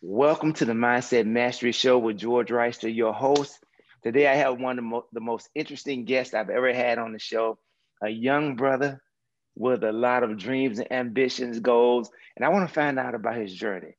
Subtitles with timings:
[0.00, 3.58] Welcome to the Mindset Mastery Show with George Reister, your host.
[4.04, 7.12] Today, I have one of the, mo- the most interesting guests I've ever had on
[7.12, 7.58] the show,
[8.00, 9.02] a young brother
[9.56, 13.36] with a lot of dreams and ambitions, goals, and I want to find out about
[13.36, 13.96] his journey.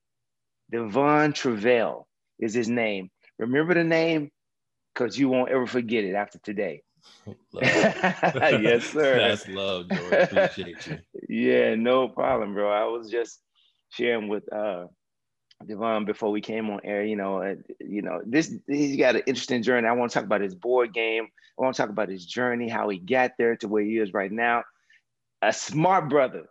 [0.71, 2.07] Devon Travell
[2.39, 3.11] is his name.
[3.38, 4.31] Remember the name
[4.93, 6.81] because you won't ever forget it after today.
[7.61, 9.20] yes, sir.
[9.20, 10.13] That's love, George.
[10.13, 11.00] Appreciate you.
[11.27, 12.71] yeah, no problem, bro.
[12.71, 13.41] I was just
[13.89, 14.86] sharing with uh
[15.66, 17.04] Devon before we came on air.
[17.04, 19.88] You know, uh, you know, this he's got an interesting journey.
[19.88, 21.28] I want to talk about his board game.
[21.57, 24.14] I want to talk about his journey, how he got there to where he is
[24.14, 24.64] right now.
[25.42, 26.46] A smart brother.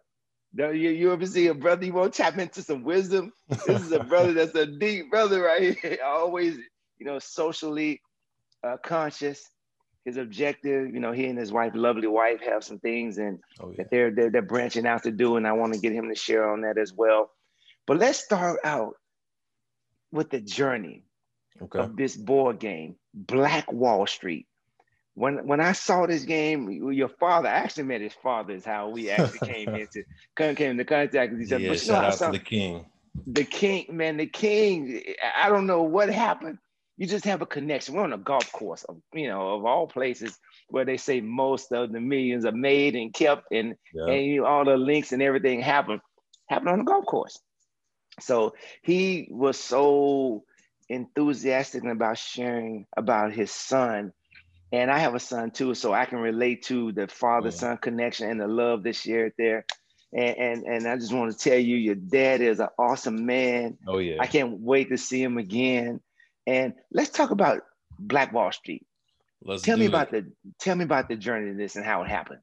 [0.56, 3.32] You, you ever see a brother you want to tap into some wisdom?
[3.66, 5.98] This is a brother that's a deep brother right here.
[6.04, 6.56] Always,
[6.98, 8.01] you know, socially
[8.65, 9.51] uh, conscious
[10.09, 10.93] his objective.
[10.93, 13.77] You know, he and his wife, lovely wife, have some things and oh, yeah.
[13.79, 16.15] that they're, they're they're branching out to do, and I want to get him to
[16.15, 17.30] share on that as well.
[17.87, 18.95] But let's start out
[20.12, 21.04] with the journey
[21.62, 21.78] okay.
[21.78, 24.46] of this board game, Black Wall Street.
[25.15, 28.88] When when I saw this game, your father I actually met his father is how
[28.90, 30.04] we actually came into
[30.37, 31.65] came into contact with each other.
[31.65, 32.87] Yeah, shout out to the king.
[33.26, 35.02] The king, man, the king.
[35.37, 36.59] I don't know what happened
[36.98, 37.95] you just have a connection.
[37.95, 40.37] We're on a golf course, of, you know, of all places
[40.68, 44.06] where they say most of the millions are made and kept, and yeah.
[44.06, 46.00] and you all the links and everything happen
[46.48, 47.38] happen on a golf course.
[48.21, 50.45] So he was so
[50.88, 54.13] enthusiastic about sharing about his son.
[54.71, 57.77] And I have a son too, so I can relate to the father-son yeah.
[57.77, 59.65] connection and the love that's shared there.
[60.13, 63.79] And, and and I just want to tell you, your dad is an awesome man.
[63.87, 64.16] Oh yeah.
[64.21, 66.00] I can't wait to see him again.
[66.47, 67.62] And let's talk about
[67.99, 68.87] Black Wall Street.
[69.43, 69.89] Let's tell me it.
[69.89, 72.41] about the tell me about the journey of this and how it happened.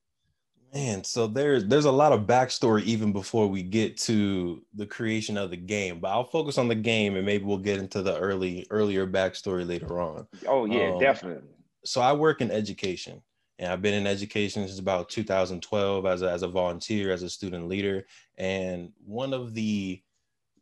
[0.75, 5.37] Man, so there's there's a lot of backstory even before we get to the creation
[5.37, 8.17] of the game, but I'll focus on the game and maybe we'll get into the
[8.19, 10.27] early earlier backstory later on.
[10.45, 11.49] Oh yeah, um, definitely.
[11.85, 13.21] So I work in education
[13.57, 17.29] and I've been in education since about 2012 as a, as a volunteer, as a
[17.29, 18.05] student leader.
[18.37, 20.03] And one of the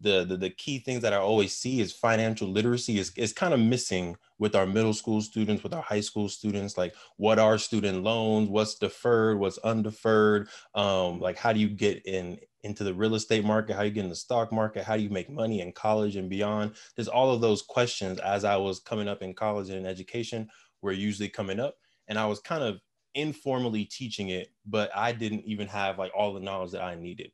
[0.03, 3.53] the, the, the key things that I always see is financial literacy is, is kind
[3.53, 7.57] of missing with our middle school students, with our high school students, like what are
[7.57, 12.93] student loans, what's deferred, what's undeferred, um, like how do you get in into the
[12.93, 15.61] real estate market, how you get in the stock market, how do you make money
[15.61, 16.73] in college and beyond.
[16.95, 20.49] There's all of those questions as I was coming up in college and in education
[20.81, 21.75] were usually coming up.
[22.07, 22.79] And I was kind of
[23.15, 27.31] informally teaching it, but I didn't even have like all the knowledge that I needed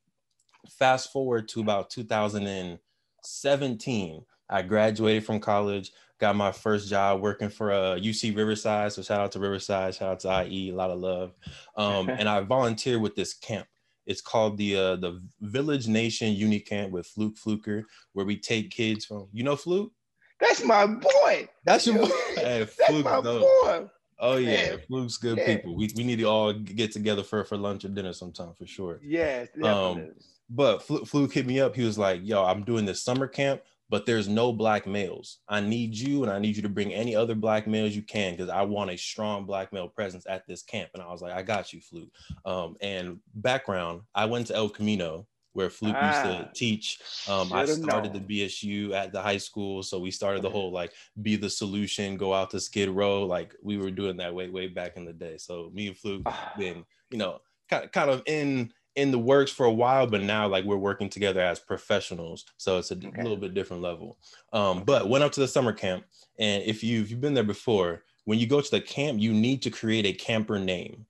[0.67, 7.71] fast forward to about 2017, I graduated from college, got my first job working for
[7.71, 8.91] uh, UC Riverside.
[8.91, 11.33] So shout out to Riverside, shout out to IE, a lot of love.
[11.75, 13.67] Um, and I volunteered with this camp.
[14.05, 17.83] It's called the uh, the Village Nation Uni Camp with Fluke Fluker,
[18.13, 19.91] where we take kids from you know Fluke.
[20.39, 21.47] That's my boy.
[21.63, 22.09] That's your boy.
[22.35, 23.41] Hey, That's Fluke, my though.
[23.41, 23.87] boy.
[24.19, 24.80] Oh yeah, Man.
[24.88, 25.46] Fluke's good yeah.
[25.46, 25.75] people.
[25.75, 29.00] We, we need to all get together for for lunch or dinner sometime for sure.
[29.03, 30.12] Yeah, um,
[30.50, 31.75] but Fluke hit me up.
[31.75, 35.40] He was like, "Yo, I'm doing this summer camp, but there's no black males.
[35.47, 38.34] I need you, and I need you to bring any other black males you can
[38.34, 41.34] because I want a strong black male presence at this camp." And I was like,
[41.34, 42.12] "I got you, Fluke."
[42.46, 46.99] Um, and background, I went to El Camino where Fluke ah, used to ah, teach.
[47.27, 48.25] Um, I started known.
[48.25, 52.17] the BSU at the high school, so we started the whole like be the solution,
[52.17, 53.25] go out to Skid Row.
[53.25, 55.38] Like we were doing that way way back in the day.
[55.38, 56.53] So me and Fluke ah.
[56.57, 60.47] been you know kind kind of in in the works for a while, but now
[60.47, 63.21] like we're working together as professionals, so it's a okay.
[63.21, 64.17] little bit different level.
[64.51, 66.05] Um, but went up to the summer camp,
[66.38, 69.33] and if you if you've been there before, when you go to the camp, you
[69.33, 71.05] need to create a camper name,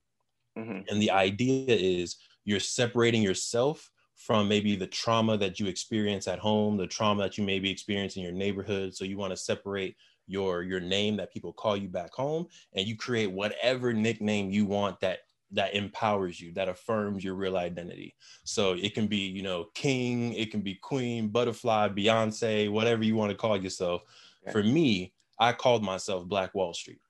[0.56, 0.80] mm-hmm.
[0.88, 3.90] and the idea is you're separating yourself
[4.20, 8.16] from maybe the trauma that you experience at home, the trauma that you maybe experience
[8.16, 8.94] in your neighborhood.
[8.94, 12.86] So you want to separate your your name that people call you back home, and
[12.86, 15.20] you create whatever nickname you want that
[15.52, 18.14] that empowers you, that affirms your real identity.
[18.44, 23.16] So it can be, you know, king, it can be queen, butterfly, Beyonce, whatever you
[23.16, 24.02] want to call yourself.
[24.44, 24.52] Okay.
[24.52, 27.00] For me, I called myself Black Wall Street,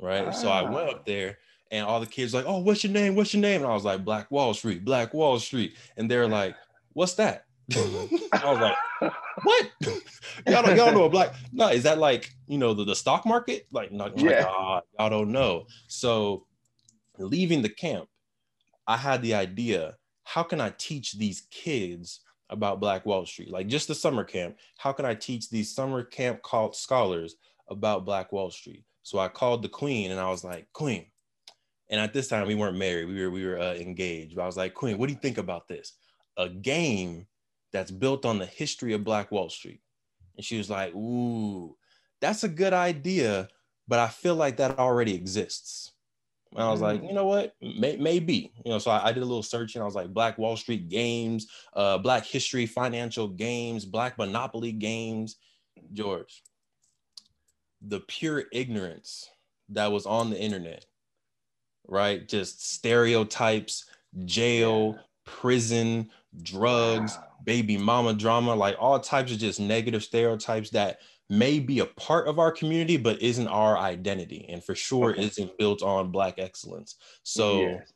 [0.00, 0.26] right?
[0.26, 0.32] Ah.
[0.32, 1.38] So I went up there
[1.70, 3.14] and all the kids like, oh, what's your name?
[3.14, 3.62] What's your name?
[3.62, 5.76] And I was like, Black Wall Street, Black Wall Street.
[5.96, 6.56] And they're like,
[6.92, 7.44] what's that?
[7.76, 9.12] I was like,
[9.42, 9.70] what?
[10.46, 13.26] y'all don't y'all know a black no, is that like you know the, the stock
[13.26, 13.66] market?
[13.70, 14.30] Like, not yeah.
[14.30, 15.66] like, ah, y'all don't know.
[15.86, 16.46] So
[17.18, 18.08] leaving the camp,
[18.86, 19.96] I had the idea
[20.28, 22.20] how can I teach these kids
[22.50, 23.50] about Black Wall Street?
[23.50, 27.36] Like just the summer camp, how can I teach these summer camp called scholars
[27.68, 28.84] about Black Wall Street?
[29.02, 31.06] So I called the queen and I was like, Queen.
[31.90, 34.36] And at this time we weren't married, we were we were uh, engaged.
[34.36, 35.94] But I was like, Queen, what do you think about this?
[36.36, 37.26] A game
[37.72, 39.80] that's built on the history of Black Wall Street.
[40.36, 41.76] And she was like, Ooh,
[42.20, 43.48] that's a good idea,
[43.86, 45.92] but I feel like that already exists.
[46.52, 47.14] And I was like, you mm.
[47.14, 47.54] know what?
[47.60, 48.78] May, maybe, you know.
[48.78, 49.82] So I, I, did a little searching.
[49.82, 55.36] I was like, Black Wall Street games, uh, Black History financial games, Black Monopoly games.
[55.92, 56.42] George,
[57.80, 59.28] the pure ignorance
[59.68, 60.86] that was on the internet,
[61.88, 62.26] right?
[62.28, 63.86] Just stereotypes,
[64.24, 65.02] jail, yeah.
[65.24, 66.10] prison,
[66.42, 67.24] drugs, wow.
[67.44, 70.98] baby mama drama, like all types of just negative stereotypes that
[71.30, 75.24] may be a part of our community, but isn't our identity, and for sure okay.
[75.24, 76.96] isn't built on Black excellence.
[77.22, 77.62] So.
[77.62, 77.92] Yes.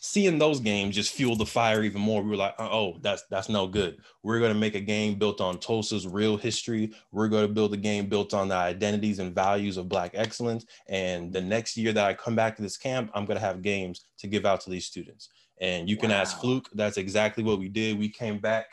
[0.00, 2.22] Seeing those games just fueled the fire even more.
[2.22, 3.98] We were like, "Oh, that's that's no good.
[4.22, 6.92] We're going to make a game built on Tulsa's real history.
[7.12, 10.66] We're going to build a game built on the identities and values of Black excellence.
[10.88, 13.62] And the next year that I come back to this camp, I'm going to have
[13.62, 15.28] games to give out to these students.
[15.60, 16.16] And you can wow.
[16.16, 16.68] ask Fluke.
[16.74, 17.98] That's exactly what we did.
[17.98, 18.66] We came back.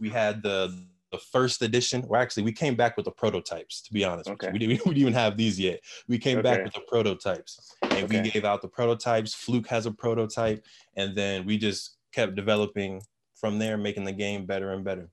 [0.00, 2.02] We had the the first edition.
[2.08, 3.82] Well, actually, we came back with the prototypes.
[3.82, 4.50] To be honest, okay.
[4.50, 5.80] we, didn't, we didn't even have these yet.
[6.08, 6.42] We came okay.
[6.42, 8.22] back with the prototypes, and okay.
[8.22, 9.34] we gave out the prototypes.
[9.34, 10.64] Fluke has a prototype,
[10.96, 13.02] and then we just kept developing
[13.34, 15.08] from there, making the game better and better.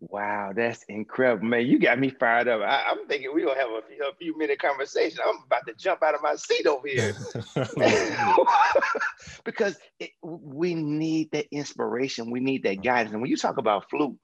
[0.00, 1.66] Wow, that's incredible, man!
[1.66, 2.62] You got me fired up.
[2.62, 5.20] I, am thinking we're gonna have a few, a few minute conversation.
[5.26, 7.14] I'm about to jump out of my seat over here
[9.44, 12.30] because it, we need that inspiration.
[12.30, 13.12] We need that guidance.
[13.12, 14.16] And when you talk about fluke,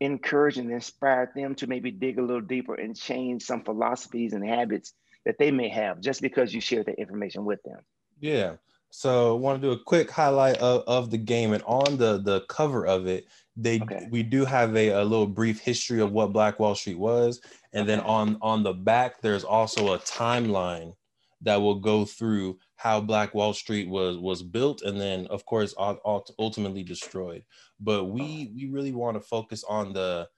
[0.00, 4.44] encourage and inspire them to maybe dig a little deeper and change some philosophies and
[4.44, 4.92] habits
[5.24, 7.78] that they may have just because you share that information with them.
[8.20, 8.54] Yeah.
[8.96, 12.18] So I want to do a quick highlight of, of the game and on the
[12.18, 13.26] the cover of it,
[13.56, 14.06] they okay.
[14.08, 17.40] we do have a, a little brief history of what Black Wall Street was.
[17.72, 20.94] And then on on the back, there's also a timeline
[21.42, 25.74] that will go through how Black Wall Street was was built and then of course
[25.76, 27.42] ultimately destroyed.
[27.80, 30.28] But we we really want to focus on the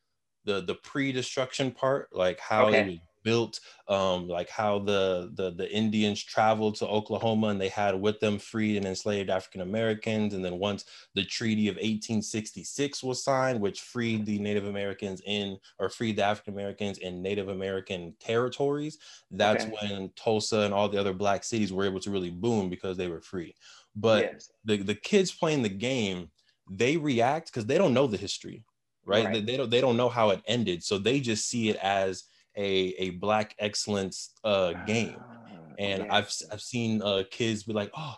[0.47, 2.81] the the pre-destruction part, like how okay.
[2.81, 3.59] it was built,
[3.89, 8.39] um, like how the, the the Indians traveled to Oklahoma and they had with them
[8.39, 10.33] freed and enslaved African Americans.
[10.33, 10.85] And then once
[11.15, 16.25] the Treaty of 1866 was signed, which freed the Native Americans in or freed the
[16.25, 18.99] African Americans in Native American territories,
[19.33, 19.75] that's okay.
[19.81, 23.09] when Tulsa and all the other black cities were able to really boom because they
[23.09, 23.57] were free.
[23.97, 24.51] But yes.
[24.65, 26.31] the, the kids playing the game,
[26.71, 28.63] they react because they don't know the history,
[29.05, 29.25] right?
[29.25, 29.35] right?
[29.35, 30.85] They, they don't they don't know how it ended.
[30.85, 32.25] So they just see it as
[32.57, 35.47] a a black excellence uh, game, ah,
[35.79, 36.15] and yeah.
[36.15, 38.15] I've I've seen uh, kids be like, oh,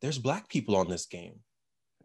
[0.00, 1.40] there's black people on this game,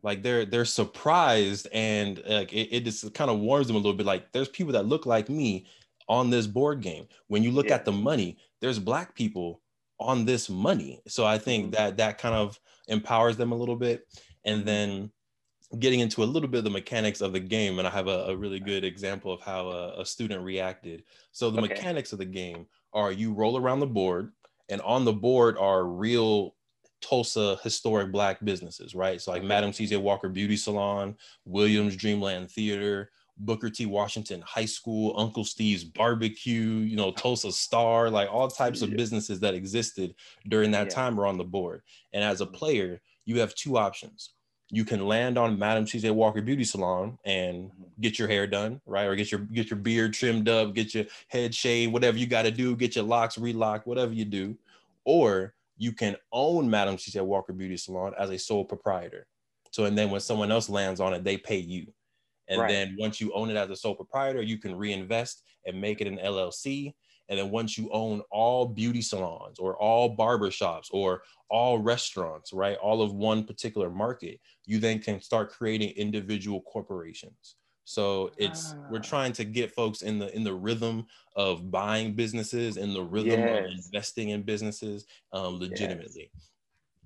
[0.04, 3.94] like they're they're surprised and like it, it just kind of warms them a little
[3.94, 4.06] bit.
[4.06, 5.66] Like there's people that look like me
[6.10, 7.08] on this board game.
[7.28, 7.76] When you look yeah.
[7.76, 9.62] at the money, there's black people
[10.00, 11.02] on this money.
[11.08, 11.72] So I think mm-hmm.
[11.76, 14.06] that that kind of empowers them a little bit,
[14.46, 14.66] and mm-hmm.
[14.66, 15.12] then
[15.80, 18.26] getting into a little bit of the mechanics of the game, and I have a,
[18.28, 21.04] a really good example of how a, a student reacted.
[21.32, 21.74] So the okay.
[21.74, 24.32] mechanics of the game are you roll around the board,
[24.70, 26.56] and on the board are real
[27.02, 29.20] Tulsa historic black businesses, right?
[29.20, 29.48] So like okay.
[29.48, 29.98] Madam C.J.
[29.98, 33.86] Walker Beauty Salon, Williams Dreamland Theater, Booker T.
[33.86, 39.40] Washington High School, Uncle Steve's Barbecue, you know, Tulsa Star, like all types of businesses
[39.42, 40.16] that existed
[40.48, 40.94] during that yeah.
[40.94, 41.82] time are on the board.
[42.14, 42.56] And as a mm-hmm.
[42.56, 44.32] player, you have two options
[44.70, 47.84] you can land on Madam CJ Walker Beauty Salon and mm-hmm.
[48.02, 49.06] get your hair done, right?
[49.06, 52.44] Or get your get your beard trimmed up, get your head shaved, whatever you got
[52.44, 54.58] to do, get your locks relocked, whatever you do.
[55.06, 59.28] Or you can own Madam CJ Walker Beauty Salon as a sole proprietor.
[59.72, 61.88] So and then when someone else lands on it, they pay you.
[62.48, 62.70] And Right.
[62.70, 66.08] then once you own it as a sole proprietor, you can reinvest and make it
[66.08, 66.94] an LLC.
[67.30, 72.78] And then once you own all beauty salons or all barbershops or all restaurants, right,
[72.78, 77.56] all of one particular market, you then can start creating individual corporations.
[77.86, 79.02] So it's we're Ah.
[79.02, 83.48] trying to get folks in the in the rhythm of buying businesses, in the rhythm
[83.48, 86.32] of investing in businesses um, legitimately.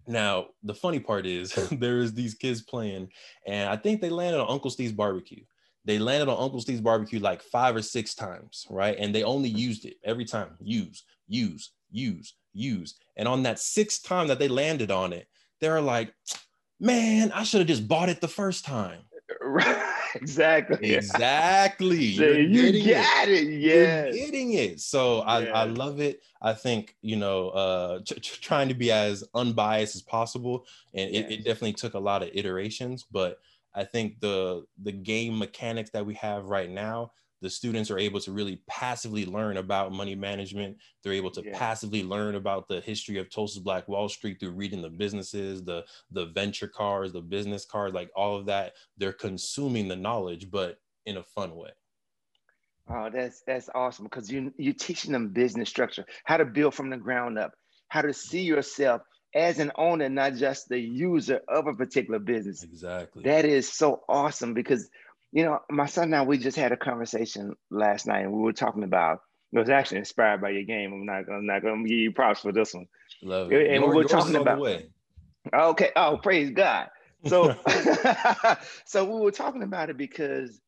[0.08, 3.12] Now, the funny part is there is these kids playing,
[3.46, 5.44] and I think they landed on Uncle Steve's barbecue.
[5.88, 8.98] They landed on Uncle Steve's barbecue like five or six times, right?
[9.00, 10.50] And they only used it every time.
[10.62, 12.96] Use, use, use, use.
[13.16, 15.30] And on that sixth time that they landed on it,
[15.62, 16.14] they're like,
[16.78, 19.00] man, I should have just bought it the first time.
[19.42, 19.84] Right.
[20.16, 20.96] Exactly.
[20.96, 22.16] Exactly.
[22.16, 23.30] So You're you getting it.
[23.30, 23.44] it.
[23.44, 24.16] You're Yes.
[24.16, 24.80] getting it.
[24.80, 26.24] So I, I love it.
[26.42, 30.66] I think, you know, uh, tr- tr- trying to be as unbiased as possible.
[30.94, 33.40] And it, it definitely took a lot of iterations, but
[33.74, 38.20] I think the the game mechanics that we have right now, the students are able
[38.22, 40.78] to really passively learn about money management.
[41.04, 41.54] They're able to Yeah.
[41.54, 45.86] passively learn about the history of Tulsa Black Wall Street through reading the businesses, the
[46.12, 48.74] the venture cards, the business cards, like all of that.
[48.98, 51.72] They're consuming the knowledge, but in a fun way.
[52.90, 56.90] Oh, that's that's awesome because you you're teaching them business structure, how to build from
[56.90, 57.52] the ground up,
[57.90, 59.02] how to see yourself
[59.36, 62.64] as an owner, not just the user of a particular business.
[62.64, 63.24] Exactly.
[63.24, 64.90] That is so awesome because
[65.32, 68.42] you know my son and I we just had a conversation last night and we
[68.42, 69.20] were talking about
[69.54, 70.94] it was actually inspired by your game.
[70.94, 72.88] I'm not I'm not gonna give you props for this one.
[73.22, 73.68] Love it.
[73.68, 74.88] and Your- we were talking is on the about- way.
[75.54, 75.92] Okay.
[75.96, 76.88] Oh, praise God.
[77.26, 77.56] So,
[78.86, 80.60] so we were talking about it because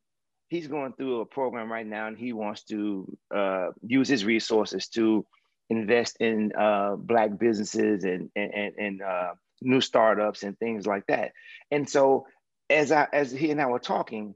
[0.48, 4.88] he's going through a program right now, and he wants to uh, use his resources
[4.89, 5.25] to
[5.69, 11.33] invest in uh, black businesses and and and, uh, new startups and things like that.
[11.71, 12.25] And so,
[12.69, 14.35] as I as he and I were talking,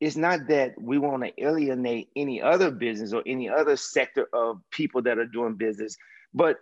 [0.00, 4.58] it's not that we want to alienate any other business or any other sector of
[4.70, 5.96] people that are doing business,
[6.34, 6.58] but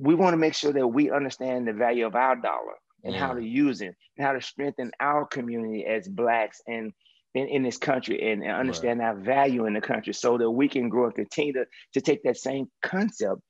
[0.00, 2.74] we want to make sure that we understand the value of our dollar
[3.04, 3.36] and how Mm.
[3.36, 6.92] to use it and how to strengthen our community as blacks and
[7.34, 10.68] in, in this country and, and understand our value in the country so that we
[10.68, 13.40] can grow and continue to, to take that same concept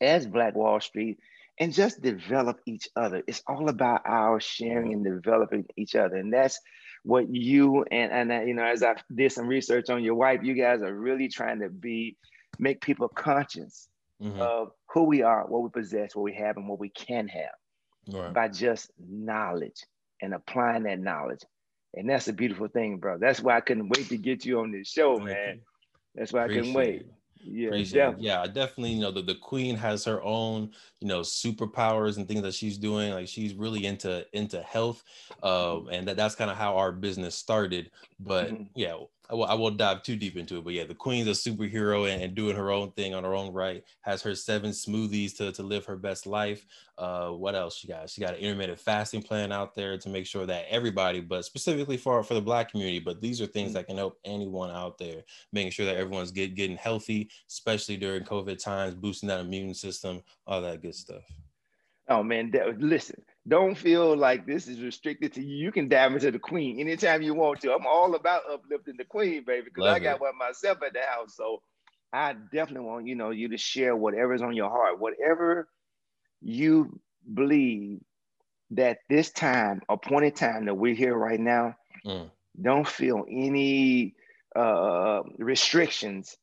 [0.00, 1.18] as Black Wall Street
[1.58, 3.22] and just develop each other.
[3.26, 6.16] It's all about our sharing and developing each other.
[6.16, 6.58] And that's
[7.02, 10.40] what you and, and uh, you know, as I did some research on your wife,
[10.42, 12.16] you guys are really trying to be,
[12.58, 13.88] make people conscious
[14.22, 14.38] Mhm.
[14.38, 17.54] of who we are, what we possess, what we have, and what we can have
[18.12, 18.34] Right.
[18.34, 19.82] by just knowledge
[20.20, 21.40] and applying that knowledge.
[21.94, 23.18] And that's a beautiful thing, bro.
[23.18, 25.54] That's why I couldn't wait to get you on this show, Thank man.
[25.54, 25.60] you.
[26.14, 27.00] That's why I couldn't wait.
[27.00, 27.06] it.
[27.42, 28.26] Yeah, definitely.
[28.26, 32.28] Yeah, I definitely, you know, the, the queen has her own, you know, superpowers and
[32.28, 33.12] things that she's doing.
[33.12, 35.02] Like she's really into into health.
[35.42, 37.90] Uh, and that, that's kind of how our business started.
[38.18, 38.68] But Mhm.
[38.74, 38.96] yeah,
[39.32, 40.64] I won't dive too deep into it.
[40.64, 43.52] But yeah, the queen's a superhero and, and doing her own thing on her own
[43.52, 43.84] right.
[44.00, 46.66] Has her seven smoothies to, to live her best life.
[46.98, 48.10] Uh, what else she got?
[48.10, 51.96] She got an intermittent fasting plan out there to make sure that everybody, but specifically
[51.96, 52.98] for for the black community.
[52.98, 53.74] But these are things Mhm.
[53.74, 55.22] that can help anyone out there
[55.52, 60.22] making sure that everyone's get, getting healthy, especially during COVID times, boosting that immune system,
[60.46, 61.22] all that good stuff.
[62.08, 65.56] Oh man, that, listen, don't feel like this is restricted to you.
[65.56, 67.74] You can dive into the queen anytime you want to.
[67.74, 70.22] I'm all about uplifting the queen, baby, because I got it.
[70.22, 71.36] one myself at the house.
[71.36, 71.62] So
[72.12, 75.68] I definitely want you know you to share whatever's on your heart, whatever
[76.42, 77.00] you
[77.32, 78.00] believe
[78.72, 81.76] that this time, appointed time that we're here right now,
[82.06, 82.30] Mm.
[82.60, 84.14] don't feel any
[84.56, 86.36] uh, restrictions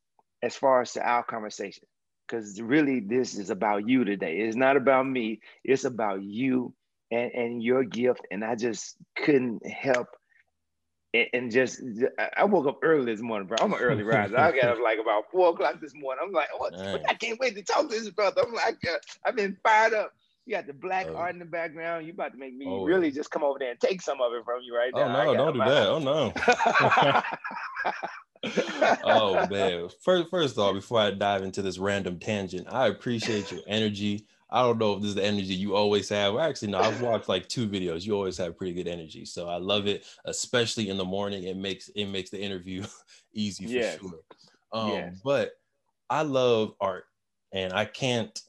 [0.43, 1.85] as far as to our conversation.
[2.27, 4.39] Because really, this is about you today.
[4.39, 5.41] It's not about me.
[5.63, 6.73] It's about you
[7.11, 8.21] and, and your gift.
[8.31, 10.07] And I just couldn't help
[11.13, 11.81] and, and just
[12.37, 13.57] I- woke up early this morning, bro.
[13.61, 14.37] I'm an early riser.
[14.37, 16.23] I got up like about four o'clock this morning.
[16.27, 16.73] I'm like, what?
[16.73, 17.03] Nice.
[17.07, 18.43] I can't wait to talk to this brother.
[18.45, 20.11] I'm like, uh, I've been fired up.
[20.45, 21.15] You got the black Oh.
[21.15, 22.05] art in the background.
[22.07, 23.15] You about to make me Oh, really yeah.
[23.15, 25.17] just come over there and take some of it from you right Oh now.
[25.17, 25.87] I no, don't do that.
[25.87, 26.33] Oh no.
[29.03, 29.89] oh man.
[30.01, 34.25] First, first off, before I dive into this random tangent, I appreciate your energy.
[34.49, 36.37] I don't know if this is the energy you always have.
[36.37, 38.05] Actually, no, I've watched like two videos.
[38.05, 39.25] You always have pretty good energy.
[39.25, 41.43] So I love it, especially in the morning.
[41.43, 42.85] It makes it makes the interview
[43.33, 43.81] easy for Yes.
[43.81, 44.21] sure.
[44.71, 45.23] Um, Yes.
[45.23, 45.53] but
[46.09, 47.05] I love art
[47.51, 48.39] and I can't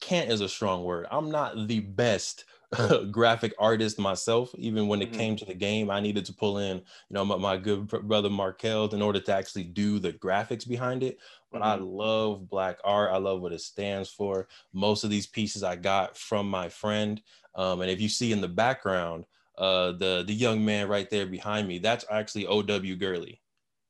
[0.00, 1.06] can't is a strong word.
[1.10, 2.44] I'm not the best
[3.10, 4.54] graphic artist myself.
[4.56, 5.12] Even when it Mhm.
[5.12, 7.98] came to the game, I needed to pull in, you know, my, my good br-
[7.98, 11.18] brother Markel in order to actually do the graphics behind it.
[11.52, 11.80] But I Mhm.
[11.80, 13.12] love black art.
[13.12, 14.48] I love what it stands for.
[14.72, 17.22] Most of these pieces I got from my friend.
[17.54, 19.26] Um, and if you see in the background,
[19.58, 22.96] uh, the the young man right there behind me, that's actually O.W.
[22.96, 23.42] Gurley.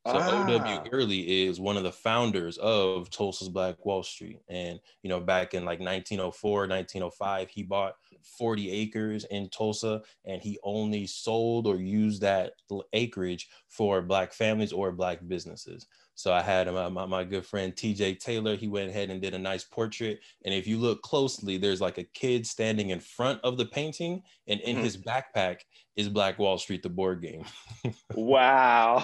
[0.05, 0.27] So ah.
[0.27, 0.81] O.W.
[0.81, 4.41] Gurley is one of the founders of Tulsa's Black Wall Street.
[4.49, 10.43] And, you know, back in like 1904, 1905, he bought 40 acres in Tulsa and
[10.43, 12.55] he only sold or used that
[12.93, 15.87] acreage for Black families or Black businesses.
[16.23, 18.55] So I had my, my, my, good friend TJ Taylor.
[18.55, 20.21] He went ahead and did a nice portrait.
[20.45, 24.23] And if you look closely, there's like a kid standing in front of the painting,
[24.47, 24.85] and in mm-hmm.
[24.85, 25.63] his backpack
[25.97, 27.45] is Black Wall Street, the board game.
[28.15, 29.03] wow.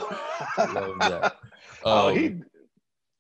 [0.59, 1.39] Love that.
[1.85, 2.45] oh, he um,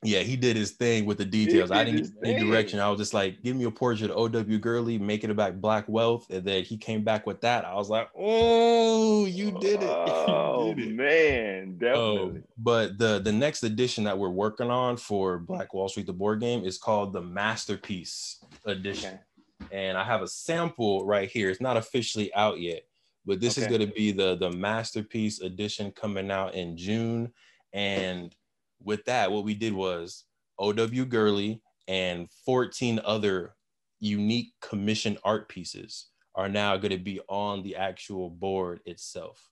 [0.05, 1.73] yeah, he did his thing with the details.
[1.73, 2.78] I didn't get any direction.
[2.78, 4.59] I was just like, give me a portrait of O.W.
[4.59, 6.31] Gurley, make it about Black wealth.
[6.31, 7.64] And then he came back with that.
[7.64, 9.88] I was like, oh, you did it.
[10.59, 10.95] Oh, did it.
[10.95, 12.38] man, definitely.
[12.40, 16.12] Um, but the, the next edition that we're working on for Black Wall Street, the
[16.12, 19.19] board game, is called the Masterpiece Edition.
[19.62, 19.76] Okay.
[19.76, 21.49] And I have a sample right here.
[21.49, 22.83] It's not officially out yet,
[23.25, 23.62] but this okay.
[23.62, 27.33] is going to be the, the Masterpiece Edition coming out in June.
[27.73, 28.35] And
[28.82, 30.25] with that, what we did was
[30.58, 31.04] O.W.
[31.04, 33.54] Gurley and 14 other
[34.00, 39.49] unique commissioned art pieces are now going to be on the actual board itself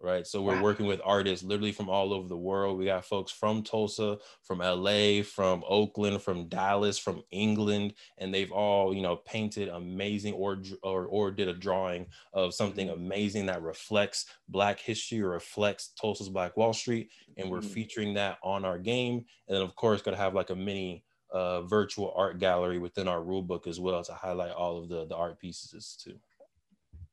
[0.00, 0.26] right?
[0.26, 0.62] So we're wow.
[0.62, 2.78] working with artists literally from all over the world.
[2.78, 8.52] We got folks from Tulsa, from LA, from Oakland, from Dallas, from England, and they've
[8.52, 13.04] all, you know, painted amazing or or or did a drawing of something mm-hmm.
[13.04, 17.68] amazing that reflects black history or reflects Tulsa's Black Wall Street, and we're mm-hmm.
[17.68, 19.24] featuring that on our game.
[19.48, 23.22] And then of course to have like a mini uh, virtual art gallery within our
[23.22, 26.16] rule book as well to highlight all of the the art pieces too.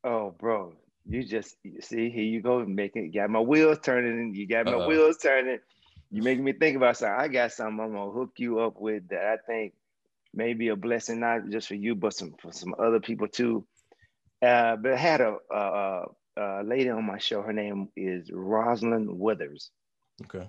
[0.03, 0.73] Oh, bro,
[1.05, 4.36] you just you see here you go making got my wheels turning.
[4.36, 5.60] You got my uh wheels turning.
[6.12, 7.17] You making me think about something.
[7.17, 9.74] I got something I'm gonna hook you up with that I think
[10.34, 13.65] may be a blessing not just for you but some for some other people too.
[14.41, 16.03] Uh, but I had a, a,
[16.38, 17.41] a lady on my show.
[17.41, 19.69] Her name is Rosalind Withers.
[20.23, 20.47] Okay.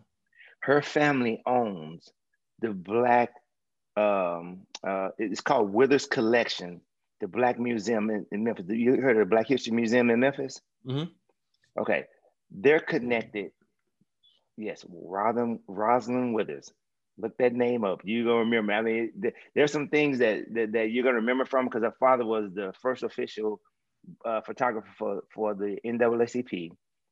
[0.61, 2.09] Her family owns
[2.61, 3.31] the Black.
[3.97, 6.81] Um, uh, it's called Withers Collection
[7.23, 8.67] the Black Museum in, in, Memphis.
[8.69, 10.61] You heard of the Black History Museum in Memphis?
[10.87, 11.11] Mm-hmm.
[11.81, 12.05] Okay,
[12.51, 13.53] they're connected.
[14.59, 16.71] Yes, Rosalind, Rosalind Withers.
[17.17, 18.01] Look that name up.
[18.05, 18.73] You're gonna remember.
[18.73, 21.95] I mean, th- there's some things that, that, that you're gonna remember from because her
[22.01, 23.61] father was the first official
[24.25, 26.71] uh, photographer for, for the NAACP.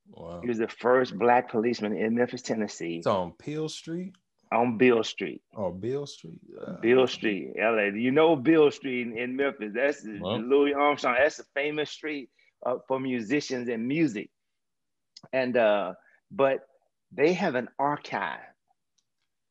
[0.08, 0.40] Wow.
[0.42, 2.96] He was the first black policeman in Memphis, Tennessee.
[2.96, 4.14] It's on Peel Street
[4.52, 5.42] on Bill Street.
[5.56, 6.40] Oh, Bill Street.
[6.60, 7.84] Uh, Beale Street, LA.
[7.94, 9.72] You know Bill Street in, in Memphis.
[9.74, 10.38] That's well.
[10.38, 11.16] Louis Armstrong.
[11.18, 12.30] That's a famous street
[12.66, 14.30] uh, for musicians and music.
[15.32, 15.94] And uh,
[16.30, 16.60] but
[17.12, 18.40] they have an archive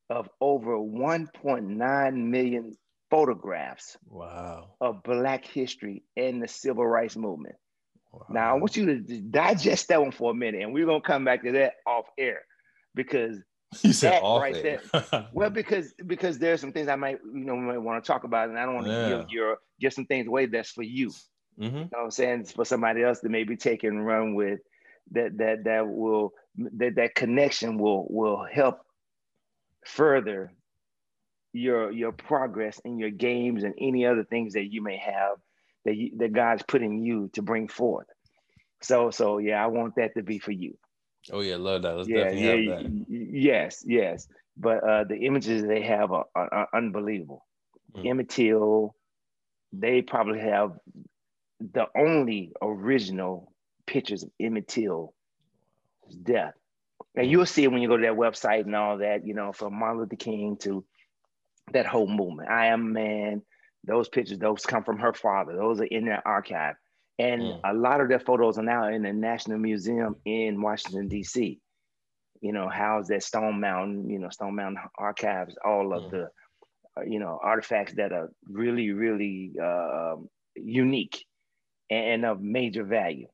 [0.10, 2.76] of over 1.9 million
[3.12, 4.72] photographs wow.
[4.82, 7.56] of Black history and the Civil Rights Movement.
[8.12, 8.26] Wow.
[8.30, 11.08] Now, I want you to digest that one for a minute, and we're going to
[11.08, 12.42] come back to that off air
[12.96, 13.38] because
[13.84, 15.28] You said off right there.
[15.34, 18.50] well, because because there's some things I might you know might want to talk about,
[18.50, 19.10] and I don't want to yeah.
[19.10, 21.10] give your give some things away that's for you.
[21.60, 21.78] Mm-hmm.
[21.78, 22.40] You know what I'm saying?
[22.42, 24.60] It's for somebody else to maybe take and run with
[25.12, 26.34] that that that will
[26.78, 28.80] that that connection will will help
[29.86, 30.52] further
[31.54, 35.38] your your progress in your games and any other things that you may have
[35.86, 38.08] that you, that God's putting you to bring forth.
[38.82, 40.78] So so yeah, I want that to be for you.
[41.32, 41.98] Oh yeah, love that.
[41.98, 43.06] Let's yeah, definitely yeah, have that.
[43.10, 44.28] Yes, yes.
[44.58, 47.46] But uh, the images they have are, are, are unbelievable.
[47.96, 48.08] Mm.
[48.08, 48.96] Emmett Till,
[49.72, 50.74] they probably have
[51.60, 53.52] the only original
[53.86, 55.14] pictures of Emmett Till's
[56.24, 56.54] death.
[57.16, 59.52] And you'll see it when you go to that website and all that, you know,
[59.52, 60.86] from Martin Luther King to
[61.74, 62.50] that whole movement.
[62.50, 63.42] I am man.
[63.84, 65.56] Those pictures, those come from her father.
[65.56, 66.76] Those are in that archive.
[67.20, 67.60] And mm.
[67.66, 71.60] a lot of their photos are now in the National Museum in Washington, D.C.
[72.40, 76.12] You know, housed at Stone Mountain, you know, Stone Mountain Archives, all of mm.
[76.12, 76.30] the,
[76.98, 80.16] uh, you know, artifacts that are really, really uh,
[80.56, 81.26] unique
[81.90, 83.28] and of major value.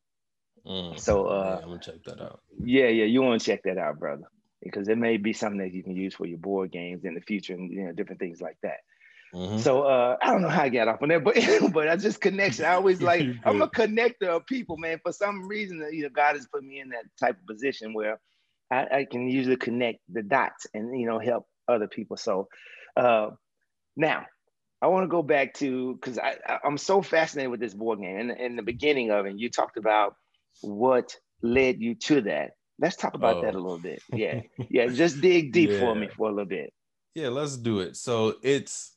[0.65, 0.99] Mm.
[0.99, 2.41] So uh, yeah, I'm gonna check that out.
[2.63, 4.23] Yeah, yeah, you want to check that out, brother,
[4.63, 7.21] because it may be something that you can use for your board games in the
[7.21, 8.79] future and you know different things like that.
[9.35, 9.57] Mm-hmm.
[9.59, 11.35] So uh, I don't know how I got off on that, but
[11.73, 12.65] but I just connection.
[12.65, 14.99] I always like I'm a connector of people, man.
[15.03, 18.19] For some reason, you know, God has put me in that type of position where
[18.71, 22.15] I, I can usually connect the dots and you know help other people.
[22.15, 22.47] So
[22.95, 23.31] uh,
[23.97, 24.25] now
[24.81, 27.99] I want to go back to because I, I am so fascinated with this board
[27.99, 30.15] game and in the beginning of it, you talked about
[30.61, 32.51] what led you to that.
[32.79, 33.41] Let's talk about oh.
[33.41, 34.01] that a little bit.
[34.13, 34.87] Yeah, yeah.
[34.87, 35.79] Just dig deep yeah.
[35.79, 36.73] for me for a little bit.
[37.13, 37.95] Yeah, let's do it.
[37.95, 38.94] So it's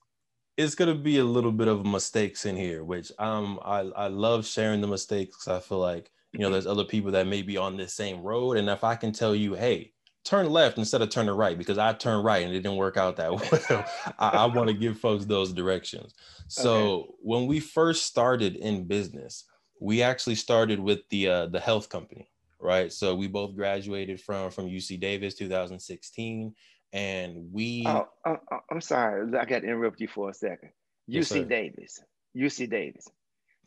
[0.58, 4.44] it's gonna be a little bit of mistakes in here, which um I I love
[4.44, 5.48] sharing the mistakes.
[5.48, 8.58] I feel like you know, there's other people that may be on this same road.
[8.58, 9.92] And if I can tell you, hey,
[10.24, 13.16] turn left instead of turning right, because I turned right and it didn't work out
[13.16, 13.32] that
[13.70, 13.84] well,
[14.18, 16.14] I, I want to give folks those directions.
[16.48, 17.10] So okay.
[17.22, 19.44] when we first started in business,
[19.80, 22.28] we actually started with the uh, the health company,
[22.60, 22.92] right?
[22.92, 26.54] So we both graduated from from UC Davis 2016,
[26.92, 27.84] and we.
[27.86, 30.70] Oh, oh, oh I'm sorry, I got to interrupt you for a second.
[31.10, 32.00] UC Davis,
[32.36, 33.08] UC Davis.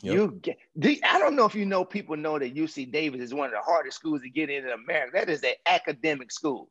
[0.02, 0.14] Yep.
[0.14, 0.58] You get.
[1.04, 1.86] I don't know if you know.
[1.86, 4.72] People know that UC Davis is one of the hardest schools to get in in
[4.72, 5.12] America.
[5.14, 6.70] That is an academic school.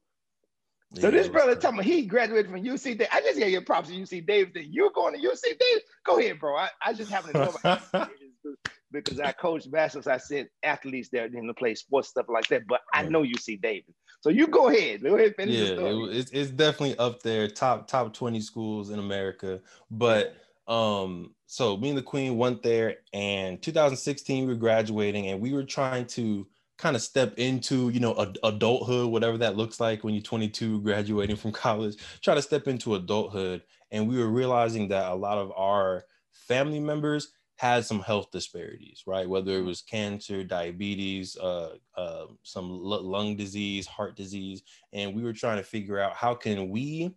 [0.94, 3.08] So yeah, this brother talking about he graduated from UC Davis.
[3.12, 4.52] I just gave you props to UC Davis.
[4.54, 5.84] That you're going to UC Davis.
[6.04, 6.56] Go ahead, bro.
[6.56, 8.10] I, I just happen to know about
[8.90, 10.02] because I coach basketball.
[10.02, 12.66] So I sent athletes there in the play sports stuff like that.
[12.66, 13.94] But I know UC Davis.
[14.20, 15.02] So you go ahead.
[15.02, 15.34] Go ahead.
[15.36, 19.60] Finish yeah, it, it's, it's definitely up there, top top twenty schools in America.
[19.90, 25.40] But um, so me and the Queen went there, and 2016 we were graduating, and
[25.40, 29.80] we were trying to kind of step into you know ad- adulthood whatever that looks
[29.80, 34.30] like when you're 22 graduating from college try to step into adulthood and we were
[34.30, 39.28] realizing that a lot of our family members had some health disparities right?
[39.28, 44.62] Whether it was cancer diabetes uh, uh, some l- lung disease heart disease
[44.94, 47.14] and we were trying to figure out how can we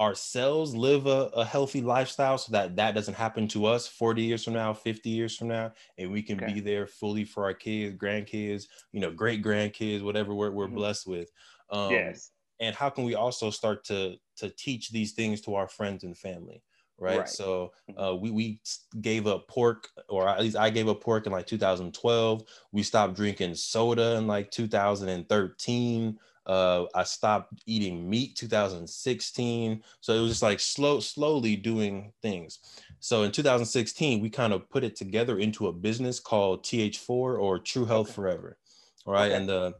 [0.00, 4.44] ourselves live a, a, healthy lifestyle so that that doesn't happen to us 40 years
[4.44, 6.54] from now 50 years from now and we can okay.
[6.54, 10.76] be there fully for our kids grandkids you know great grandkids whatever we're, we're mm-hmm.
[10.76, 11.30] blessed with.
[11.70, 12.30] Um, yes.
[12.58, 16.16] and how can we also start to to teach these things to our friends and
[16.16, 16.62] family
[16.98, 17.28] right, right.
[17.28, 18.00] so mm-hmm.
[18.00, 18.60] uh, we, we
[19.00, 23.14] gave up pork or at least i gave up pork in like 2012 we stopped
[23.14, 29.82] drinking soda in like 2013 uh, I stopped eating meat 2016.
[30.00, 32.60] So it was just like slow, slowly doing things.
[33.00, 37.58] So in 2016, we kind of put it together into a business called TH4 or
[37.58, 38.56] True Health Forever.
[39.06, 39.26] Right.
[39.26, 39.34] Okay.
[39.34, 39.74] And the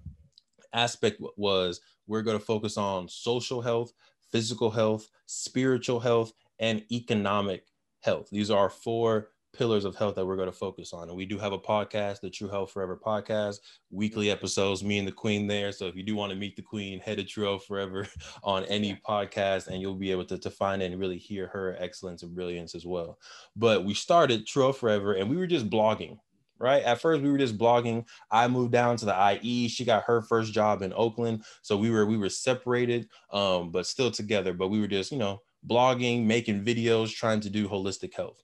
[0.74, 3.92] aspect was we're going to focus on social health,
[4.30, 7.64] physical health, spiritual health, and economic
[8.00, 8.28] health.
[8.30, 11.08] These are four pillars of health that we're going to focus on.
[11.08, 13.58] And we do have a podcast, the True Health Forever podcast,
[13.90, 15.72] weekly episodes, me and the Queen there.
[15.72, 18.06] So if you do want to meet the Queen, head to True Health Forever
[18.42, 22.22] on any podcast and you'll be able to, to find and really hear her excellence
[22.22, 23.18] and brilliance as well.
[23.56, 26.18] But we started True Health Forever and we were just blogging.
[26.60, 26.82] Right.
[26.82, 28.04] At first, we were just blogging.
[28.32, 29.68] I moved down to the IE.
[29.68, 33.86] She got her first job in Oakland, so we were we were separated, um, but
[33.86, 34.52] still together.
[34.52, 38.42] But we were just you know blogging, making videos, trying to do holistic health.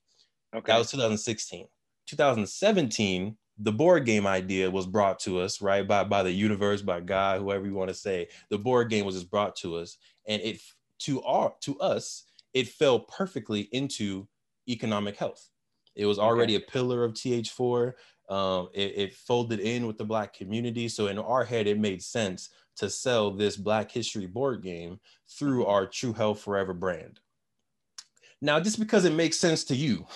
[0.54, 0.72] Okay.
[0.72, 1.66] That was 2016.
[2.06, 5.86] 2017, the board game idea was brought to us, right?
[5.86, 8.28] By by the universe, by God, whoever you want to say.
[8.50, 9.96] The board game was just brought to us.
[10.26, 10.60] And it
[11.00, 14.28] to our to us, it fell perfectly into
[14.68, 15.50] economic health.
[15.94, 16.64] It was already okay.
[16.64, 17.92] a pillar of TH4.
[18.28, 20.88] Um, it, it folded in with the black community.
[20.88, 24.98] So in our head, it made sense to sell this Black History board game
[25.30, 27.20] through our True Health Forever brand.
[28.40, 30.06] Now, just because it makes sense to you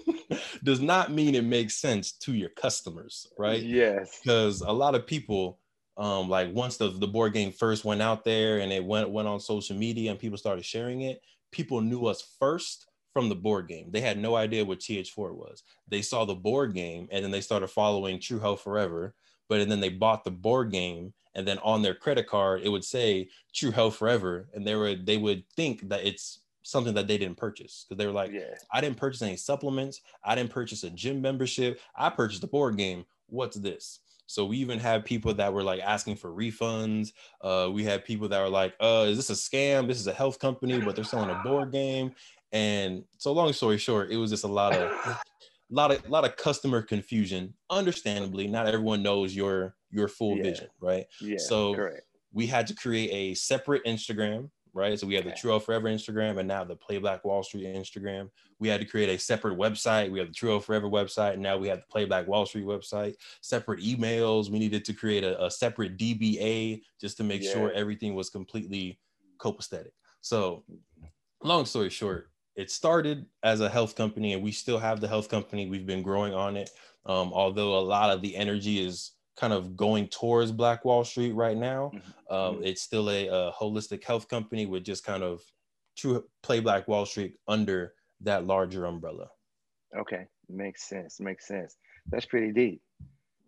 [0.64, 3.62] does not mean it makes sense to your customers, right?
[3.62, 4.20] Yes.
[4.22, 5.60] Because a lot of people,
[5.96, 9.28] um, like once the, the board game first went out there and it went went
[9.28, 11.20] on social media and people started sharing it,
[11.52, 13.90] people knew us first from the board game.
[13.90, 15.62] They had no idea what TH4 was.
[15.88, 19.14] They saw the board game and then they started following True Health Forever,
[19.48, 22.68] but and then they bought the board game and then on their credit card it
[22.68, 27.08] would say True Health Forever and they would they would think that it's something that
[27.08, 28.54] they didn't purchase because they were like, yeah.
[28.72, 30.02] I didn't purchase any supplements.
[30.24, 31.80] I didn't purchase a gym membership.
[31.96, 33.04] I purchased a board game.
[33.28, 34.00] What's this?
[34.26, 37.12] So we even had people that were like asking for refunds.
[37.40, 39.88] Uh, we had people that were like, uh, is this a scam?
[39.88, 42.12] This is a health company, but they're selling a board game.
[42.52, 45.18] And so long story short, it was just a lot of a
[45.70, 47.54] lot of a lot of customer confusion.
[47.70, 50.42] Understandably, not everyone knows your your full yeah.
[50.42, 51.06] vision, right?
[51.20, 51.38] Yeah.
[51.38, 52.02] So correct.
[52.32, 54.98] we had to create a separate Instagram right?
[54.98, 57.64] So we have the True Health Forever Instagram and now the Play Black Wall Street
[57.64, 58.30] Instagram.
[58.58, 60.10] We had to create a separate website.
[60.10, 62.46] We have the True Health Forever website, and now we have the Play Black Wall
[62.46, 63.14] Street website.
[63.40, 64.50] Separate emails.
[64.50, 67.52] We needed to create a, a separate DBA just to make yeah.
[67.52, 68.98] sure everything was completely
[69.38, 69.90] copacetic.
[70.20, 70.64] So,
[71.42, 75.28] long story short, it started as a health company, and we still have the health
[75.28, 75.68] company.
[75.68, 76.70] We've been growing on it,
[77.06, 81.32] um, although a lot of the energy is kind of going towards Black Wall Street
[81.32, 81.92] right now.
[81.94, 82.34] Mm-hmm.
[82.34, 82.64] Um, mm-hmm.
[82.64, 85.40] it's still a, a, holistic health company with just kind of
[85.96, 89.28] true play Black Wall Street under that larger umbrella.
[89.96, 91.20] Okay, makes sense.
[91.20, 91.76] Makes sense.
[92.10, 92.82] That's pretty deep.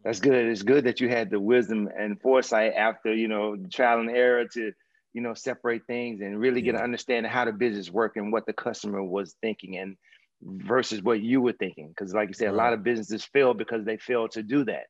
[0.05, 0.47] That's good.
[0.47, 4.47] It's good that you had the wisdom and foresight after you know trial and error
[4.55, 4.73] to
[5.15, 6.81] you know separate things and really get yeah.
[6.81, 9.97] an understanding how the business worked and what the customer was thinking and
[10.43, 11.89] versus what you were thinking.
[11.89, 12.55] Because like you said, right.
[12.55, 14.87] a lot of businesses fail because they fail to do that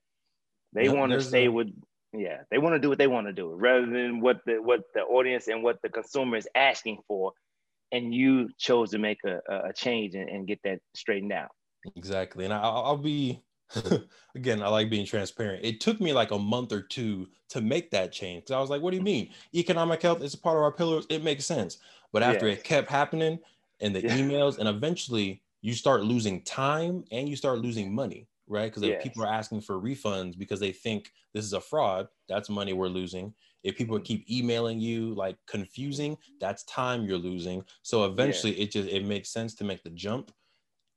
[0.73, 1.51] They want to stay a...
[1.51, 1.69] with
[2.15, 4.83] yeah, they want to do what they want to do rather than what the what
[4.95, 7.33] the audience and what the consumer is asking for.
[7.91, 11.51] And you chose to make a, a change and, and get that straightened out.
[11.95, 12.47] Exactly.
[12.47, 13.43] And I'll, I'll be
[14.35, 15.65] again, I like being transparent.
[15.65, 18.51] It took me like a month or two to make that change.
[18.51, 19.31] I was like, what do you mean?
[19.55, 21.07] Economic health is a part of our pillars.
[21.09, 21.79] It makes sense.
[22.13, 23.39] But after it kept happening
[23.81, 24.17] and the yeah.
[24.17, 28.71] emails, and eventually you start losing time and you start losing money, right?
[28.71, 28.97] Because yes.
[28.97, 32.73] if people are asking for refunds because they think this is a fraud, that's money
[32.73, 33.33] we're losing.
[33.63, 34.05] If people mm-hmm.
[34.05, 37.65] keep emailing you like confusing, that's time you're losing.
[37.83, 38.65] So eventually yeah.
[38.65, 40.33] it just it makes sense to make the jump.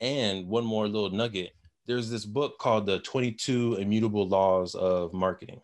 [0.01, 1.51] And one more little nugget
[1.87, 5.61] there's this book called the 22 immutable laws of marketing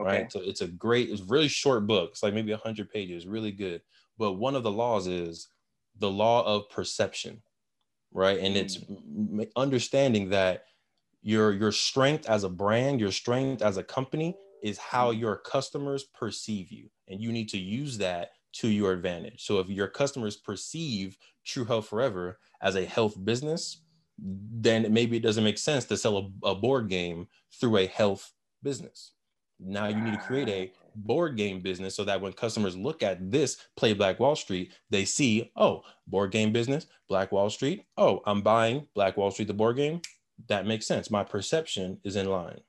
[0.00, 0.08] okay.
[0.08, 3.26] right so it's a great it's a really short book it's like maybe 100 pages
[3.26, 3.80] really good
[4.18, 5.48] but one of the laws is
[5.98, 7.42] the law of perception
[8.12, 9.46] right and it's mm.
[9.56, 10.64] understanding that
[11.22, 15.18] your your strength as a brand your strength as a company is how mm.
[15.18, 19.68] your customers perceive you and you need to use that to your advantage so if
[19.68, 23.81] your customers perceive true health forever as a health business
[24.18, 27.28] then maybe it doesn't make sense to sell a, a board game
[27.60, 29.12] through a health business.
[29.58, 33.30] Now you need to create a board game business so that when customers look at
[33.30, 37.84] this play Black Wall Street, they see, oh, board game business, Black Wall Street.
[37.96, 40.00] Oh, I'm buying Black Wall Street, the board game.
[40.48, 41.10] That makes sense.
[41.10, 42.60] My perception is in line.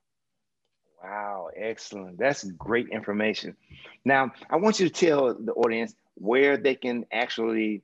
[1.03, 2.17] Wow, excellent.
[2.17, 3.57] That's great information.
[4.05, 7.81] Now, I want you to tell the audience where they can actually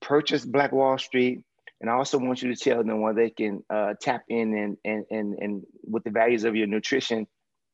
[0.00, 1.42] purchase Black Wall Street,
[1.80, 4.76] and I also want you to tell them where they can uh, tap in and,
[4.84, 7.26] and, and, and with the values of your nutrition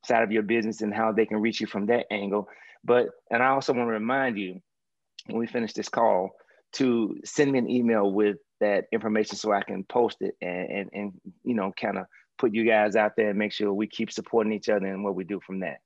[0.05, 2.47] side of your business and how they can reach you from that angle.
[2.85, 4.61] But, and I also want to remind you
[5.27, 6.31] when we finish this call
[6.75, 10.90] to send me an email with that information so I can post it and, and,
[10.93, 11.12] and
[11.43, 12.05] you know, kind of
[12.37, 15.14] put you guys out there and make sure we keep supporting each other and what
[15.14, 15.79] we do from that.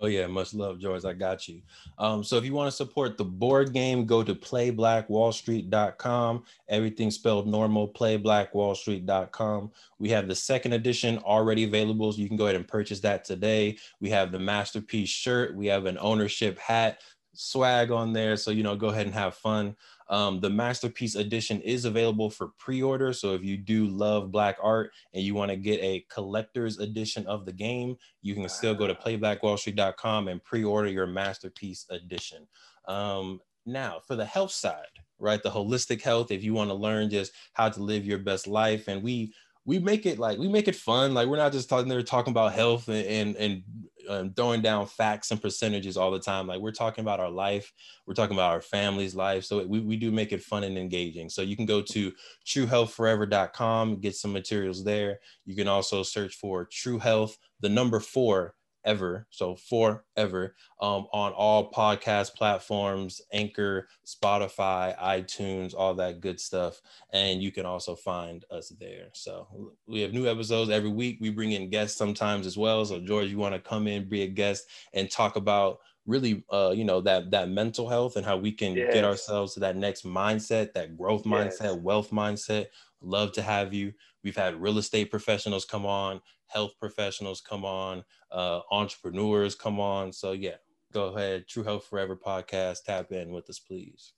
[0.00, 1.06] Oh yeah, much love, George.
[1.06, 1.62] I got you.
[1.98, 6.44] Um, so if you want to support the board game, go to playblackwallstreet.com.
[6.68, 9.70] Everything spelled normal, playblackwallstreet.com.
[9.98, 13.24] We have the second edition already available, so you can go ahead and purchase that
[13.24, 13.78] today.
[14.00, 15.56] We have the masterpiece shirt.
[15.56, 17.00] We have an ownership hat
[17.32, 18.36] swag on there.
[18.36, 19.76] So, you know, go ahead and have fun.
[20.08, 23.12] Um, the masterpiece edition is available for pre-order.
[23.12, 27.26] So if you do love black art and you want to get a collector's edition
[27.26, 32.46] of the game, you can still go to playblackwallstreet.com and pre-order your masterpiece edition.
[32.86, 34.86] Um, now for the health side,
[35.18, 35.42] right?
[35.42, 38.88] The holistic health, if you want to learn just how to live your best life.
[38.88, 41.12] And we we make it like we make it fun.
[41.12, 43.62] Like we're not just talking there talking about health and and, and
[44.08, 46.46] um, throwing down facts and percentages all the time.
[46.46, 47.72] Like we're talking about our life,
[48.06, 49.44] we're talking about our family's life.
[49.44, 51.28] So we, we do make it fun and engaging.
[51.28, 52.12] So you can go to
[52.46, 55.20] truehealthforever.com, get some materials there.
[55.44, 58.55] You can also search for True Health, the number four
[58.86, 59.26] ever.
[59.30, 66.80] So forever um, on all podcast platforms, Anchor, Spotify, iTunes, all that good stuff.
[67.12, 69.08] And you can also find us there.
[69.12, 71.18] So we have new episodes every week.
[71.20, 72.84] We bring in guests sometimes as well.
[72.86, 76.72] So George, you want to come in, be a guest, and talk about really uh
[76.74, 78.94] you know that that mental health and how we can yes.
[78.94, 81.76] get ourselves to that next mindset that growth mindset yes.
[81.76, 82.66] wealth mindset
[83.00, 83.92] love to have you
[84.22, 90.12] we've had real estate professionals come on health professionals come on, uh, entrepreneurs come on.
[90.12, 90.56] So yeah,
[90.92, 91.46] go ahead.
[91.48, 92.84] True Health Forever podcast.
[92.84, 94.12] Tap in with us, please.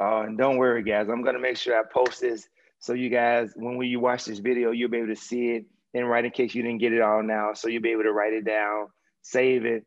[0.00, 1.08] Uh, and don't worry, guys.
[1.08, 4.38] I'm gonna make sure I post this so you guys, when we, you watch this
[4.38, 5.64] video, you'll be able to see it.
[5.94, 8.12] And write in case you didn't get it all now, so you'll be able to
[8.12, 8.88] write it down,
[9.22, 9.86] save it.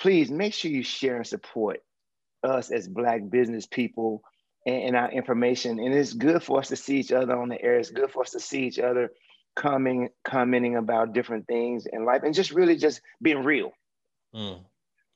[0.00, 1.80] Please make sure you share and support
[2.42, 4.22] us as Black business people
[4.66, 5.78] and, and our information.
[5.78, 7.78] And it's good for us to see each other on the air.
[7.78, 9.10] It's good for us to see each other
[9.56, 13.72] coming commenting about different things in life and just really just being real
[14.34, 14.58] mm.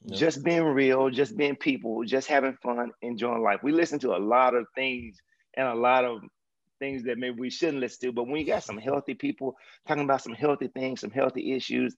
[0.05, 0.19] yep.
[0.19, 4.19] just being real just being people just having fun enjoying life we listen to a
[4.19, 5.17] lot of things
[5.57, 6.21] and a lot of
[6.81, 9.55] things that maybe we shouldn't listen to but when you got some healthy people
[9.87, 11.95] talking about some healthy things some healthy issues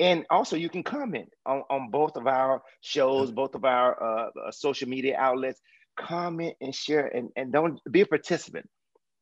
[0.00, 4.30] and also you can comment on, on both of our shows both of our uh,
[4.46, 5.60] uh, social media outlets.
[5.98, 8.66] Comment and share and, and don't be a participant.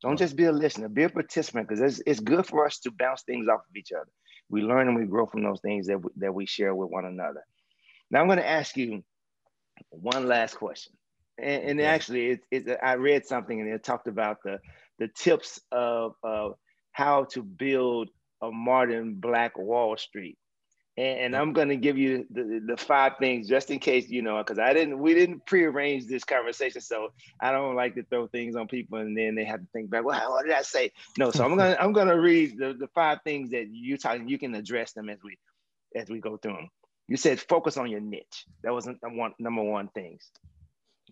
[0.01, 2.93] Don't just be a listener, be a participant because it's, it's good for us to
[2.93, 4.09] bounce things off of each other.
[4.49, 7.05] We learn and we grow from those things that we, that we share with one
[7.05, 7.43] another.
[8.11, 9.03] Now, I'm going to ask you
[9.91, 10.93] one last question.
[11.37, 14.61] And, and actually, it, it, I read something and it talked about the,
[15.01, 16.55] the tips of, of
[16.93, 18.11] how to build
[18.41, 20.38] a modern Black Wall Street
[20.98, 24.20] and, and I'm going to give you the, the five things just in case you
[24.20, 28.26] know because I didn't we didn't prearrange this conversation, so I don't like to throw
[28.26, 30.04] things on people and then they have to think back.
[30.04, 30.90] Well, what did I say?
[31.16, 34.28] No, so I'm gonna I'm gonna read the, the five things that you talking.
[34.28, 35.38] You can address them as we
[35.94, 36.70] as we go through them.
[37.06, 38.46] You said focus on your niche.
[38.64, 40.28] That was one number one things.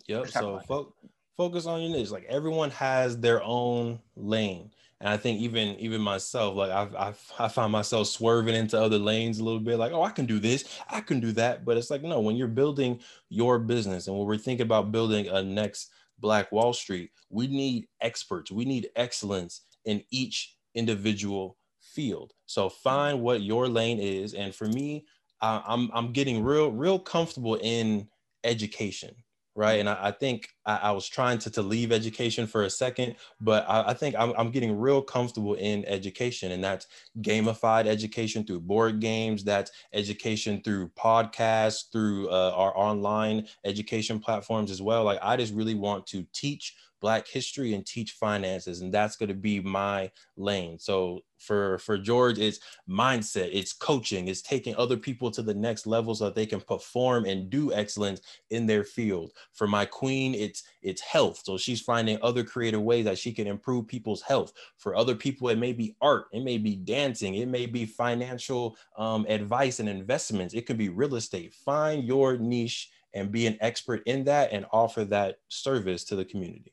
[0.08, 0.28] Yep.
[0.28, 0.94] So fo-
[1.36, 2.10] focus on your niche.
[2.10, 4.72] Like everyone has their own lane.
[5.00, 8.98] And I think even even myself, like I've, I've I find myself swerving into other
[8.98, 11.76] lanes a little bit, like oh I can do this, I can do that, but
[11.76, 15.42] it's like no, when you're building your business and when we're thinking about building a
[15.42, 22.32] next Black Wall Street, we need experts, we need excellence in each individual field.
[22.46, 25.04] So find what your lane is, and for me,
[25.42, 28.08] uh, I'm I'm getting real real comfortable in
[28.44, 29.14] education
[29.56, 29.80] right?
[29.80, 33.16] And i, I think I, I, was trying to, to leave education for a second
[33.40, 36.86] but i, I think I'm, I'm getting real comfortable in education and that's
[37.20, 44.70] gamified education through board games that's education through podcasts through uh, our online education platforms
[44.70, 45.04] as well.
[45.04, 49.28] Like i just really want to teach black history and teach finances and that's going
[49.28, 50.78] to be my lane.
[50.78, 55.86] So for for george it's mindset it's coaching it's taking other people to the next
[55.86, 59.32] level so that they can perform and do excellence in their field.
[59.52, 61.42] For my queen it's it's health.
[61.44, 64.52] So she's finding other creative ways that she can improve people's health.
[64.78, 68.76] For other people it may be art it may be dancing it may be financial
[68.96, 70.54] um, advice and investments.
[70.54, 71.52] It could be real estate.
[71.52, 76.24] Find your niche and be an expert in that and offer that service to the
[76.24, 76.72] community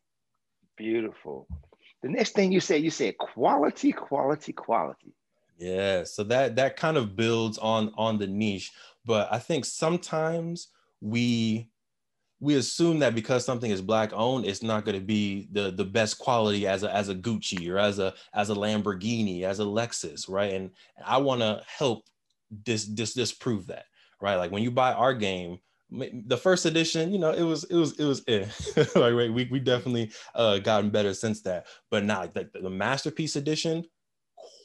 [0.77, 1.47] Beautiful.
[2.01, 5.13] The next thing you said, you said quality, quality, quality.
[5.57, 6.03] Yeah.
[6.03, 8.71] So that that kind of builds on on the niche,
[9.05, 11.69] but I think sometimes we
[12.43, 15.85] we assume that because something is black owned, it's not going to be the the
[15.85, 19.63] best quality as a as a Gucci or as a as a Lamborghini, as a
[19.63, 20.53] Lexus, right?
[20.53, 20.71] And
[21.05, 22.03] I want to help
[22.63, 23.85] dis, dis disprove that,
[24.19, 24.35] right?
[24.35, 25.59] Like when you buy our game,
[25.93, 28.45] the first edition, you know, it was it was it was eh.
[28.95, 31.67] like we we definitely uh gotten better since that.
[31.91, 33.85] But now like the, the masterpiece edition,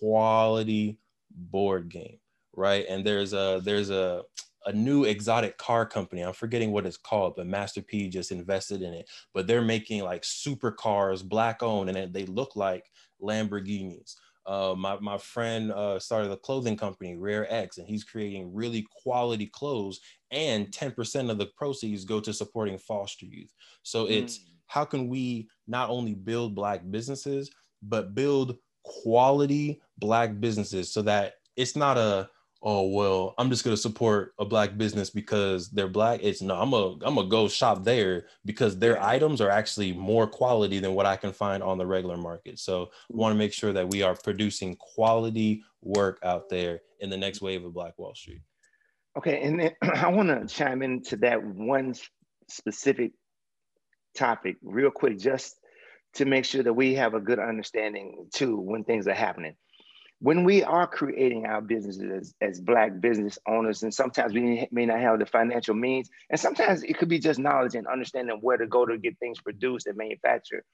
[0.00, 0.98] quality
[1.30, 2.18] board game,
[2.56, 2.86] right?
[2.88, 4.22] And there's a there's a
[4.66, 6.22] a new exotic car company.
[6.22, 9.08] I'm forgetting what it's called, but Master P just invested in it.
[9.32, 12.90] But they're making like super cars, black owned, and they look like
[13.22, 14.14] Lamborghinis.
[14.48, 18.86] Uh, my, my friend uh, started a clothing company, Rare X, and he's creating really
[19.02, 20.00] quality clothes.
[20.30, 23.52] And 10% of the proceeds go to supporting foster youth.
[23.82, 24.42] So it's mm.
[24.66, 27.50] how can we not only build Black businesses,
[27.82, 32.30] but build quality Black businesses so that it's not a
[32.62, 36.20] oh well i'm just going to support a black business because they're black.
[36.22, 40.26] It's no i'm a i'm gonna go shop there because their items are actually more
[40.26, 42.58] quality than what i can find on the regular market.
[42.58, 47.10] So we want to make sure that we are producing quality work out there in
[47.10, 48.42] the next wave of black wall street.
[49.16, 51.94] Okay and then i want to chime into that one
[52.48, 53.12] specific
[54.16, 55.56] topic real quick just
[56.14, 59.54] to make sure that we have a good understanding too when things are happening
[60.20, 64.86] when we are creating our businesses as, as black business owners and sometimes we may
[64.86, 68.56] not have the financial means and sometimes it could be just knowledge and understanding where
[68.56, 70.64] to go to get things produced and manufactured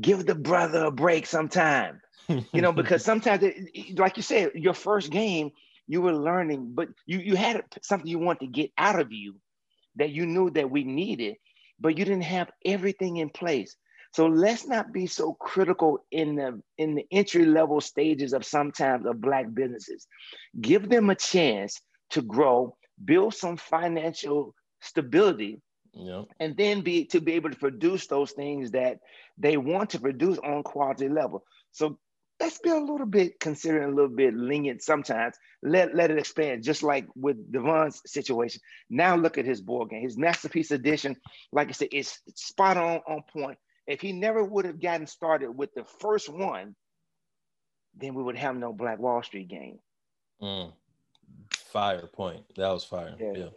[0.00, 2.00] give the brother a break sometime.
[2.28, 5.50] You know because sometimes it, like you said your first game
[5.86, 9.36] you were learning but you you had something you want to get out of you
[9.94, 11.36] that you knew that we needed
[11.78, 13.76] but you didn't have everything in place
[14.16, 19.04] so let's not be so critical in the in the entry level stages of sometimes
[19.04, 20.06] of black businesses.
[20.58, 25.60] Give them a chance to grow, build some financial stability,
[25.92, 26.22] yeah.
[26.40, 29.00] and then be to be able to produce those things that
[29.36, 31.44] they want to produce on quality level.
[31.72, 31.98] So
[32.40, 35.36] let's be a little bit considering a little bit lenient sometimes.
[35.62, 38.62] Let, let it expand, just like with Devon's situation.
[38.88, 41.16] Now look at his board game, his masterpiece edition.
[41.52, 45.50] Like I said, it's spot on on point if he never would have gotten started
[45.50, 46.74] with the first one,
[47.96, 49.78] then we would have no Black Wall Street game.
[50.42, 50.72] Mm.
[51.50, 52.42] Fire point.
[52.56, 53.14] That was fire.
[53.18, 53.32] Yeah.
[53.34, 53.48] yeah.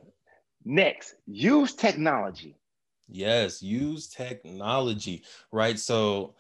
[0.64, 2.58] Next, use technology.
[3.08, 5.24] Yes, use technology.
[5.52, 5.80] Right.
[5.80, 6.36] So,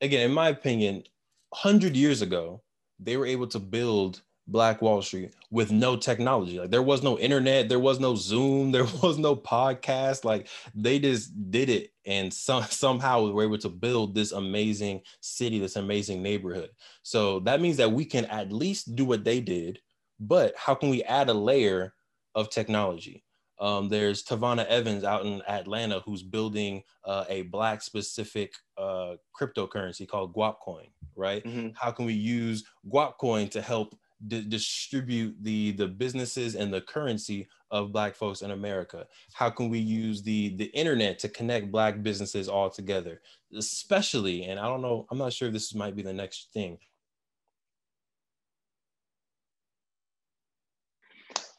[0.00, 1.04] again, in my opinion,
[1.50, 2.62] 100 years ago,
[3.00, 6.58] they were able to build Black Wall Street with no technology.
[6.58, 10.24] Like there was no internet, there was no Zoom, there was no podcast.
[10.24, 15.02] Like they just did it and some, somehow we were able to build this amazing
[15.20, 16.70] city, this amazing neighborhood.
[17.02, 19.80] So that means that we can at least do what they did,
[20.18, 21.94] but how can we add a layer
[22.34, 23.24] of technology?
[23.60, 30.08] Um, there's Tavonia Evans out in Atlanta who's building uh, a black specific uh, cryptocurrency
[30.08, 31.44] called Guapcoin, right?
[31.44, 31.68] Mm-hmm.
[31.74, 33.94] How can we use Guapcoin to help
[34.26, 39.06] di- distribute the the businesses and the currency of black folks in america?
[39.32, 43.20] How can we use the the internet to connect black businesses all together?
[43.56, 46.78] Especially and i don't know i'm not sure if this might be the next thing.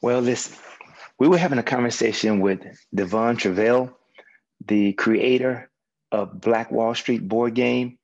[0.01, 0.55] Well, listen,
[1.20, 2.62] we were having a conversation with
[2.95, 3.95] Devon Travell,
[4.66, 5.70] the creator
[6.12, 7.99] of Black Wall Street board game,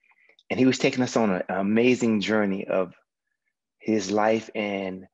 [0.51, 2.93] and he was taking us on an amazing journey of
[3.87, 5.07] his life and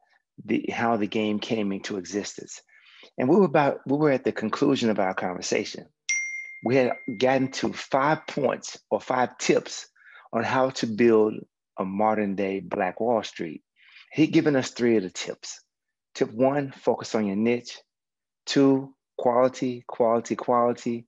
[0.43, 2.59] the, how the game came into existence.
[3.19, 5.85] And we were about we were at the conclusion of our conversation.
[6.65, 9.87] We had gotten to five points or five tips
[10.33, 11.35] on how to build
[11.77, 13.61] a modern day Black Wall Street.
[14.11, 15.61] He'd given us three of the tips.
[16.15, 17.77] Tip one, focus on your niche.
[18.47, 21.05] Two, quality, quality, quality.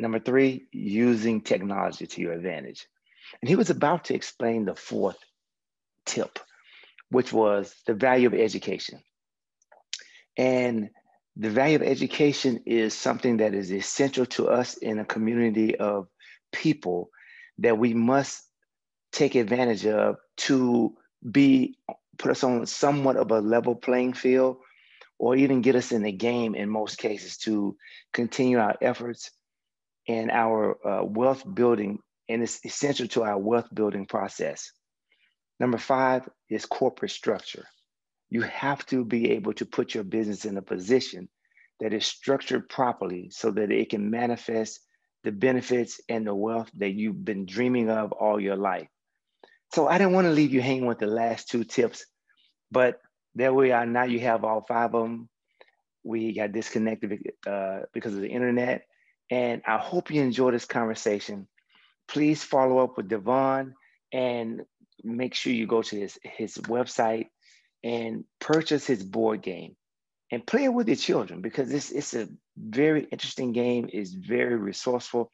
[0.00, 2.86] Number three, using technology to your advantage.
[3.40, 5.18] And he was about to explain the fourth
[6.06, 6.38] tip,
[7.10, 9.02] which was the value of education.
[10.36, 10.90] And
[11.36, 16.08] the value of education is something that is essential to us in a community of
[16.52, 17.10] people
[17.58, 18.42] that we must
[19.12, 20.96] take advantage of to
[21.28, 21.76] be
[22.18, 24.58] put us on somewhat of a level playing field
[25.18, 27.76] or even get us in the game in most cases to
[28.12, 29.30] continue our efforts
[30.06, 31.98] and our uh, wealth building
[32.28, 34.72] and it's essential to our wealth building process
[35.60, 37.66] number five is corporate structure
[38.30, 41.28] you have to be able to put your business in a position
[41.80, 44.80] that is structured properly so that it can manifest
[45.24, 48.88] the benefits and the wealth that you've been dreaming of all your life.
[49.74, 52.04] So I didn't want to leave you hanging with the last two tips,
[52.70, 53.00] but
[53.34, 53.86] there we are.
[53.86, 55.28] Now you have all five of them.
[56.04, 58.82] We got disconnected uh, because of the internet.
[59.30, 61.48] And I hope you enjoy this conversation.
[62.06, 63.74] Please follow up with Devon
[64.12, 64.62] and
[65.04, 67.28] make sure you go to his, his website
[67.84, 69.76] and purchase his board game
[70.30, 73.88] and play it with your children because it's, it's a very interesting game.
[73.92, 75.30] It's very resourceful.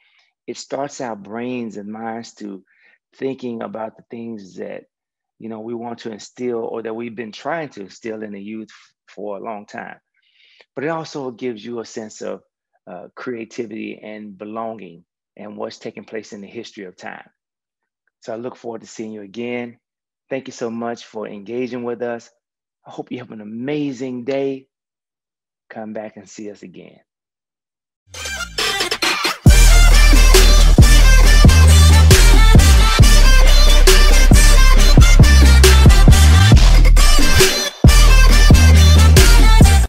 [0.47, 2.65] It starts our brains and minds to
[3.17, 4.85] thinking about the things that
[5.39, 8.43] you know we want to instill or that we've been trying to instill in the
[8.43, 8.71] youth
[9.09, 9.99] for a long time.
[10.75, 12.43] But it also gives you a sense of
[12.87, 15.05] uh, creativity and belonging
[15.37, 17.29] and what's taking place in the history of time.
[18.25, 19.79] So I look forward to seeing you again.
[20.31, 22.31] Thank you so much for engaging with us.
[22.87, 24.69] I hope you have an amazing day.
[25.71, 27.01] Come back and see us again.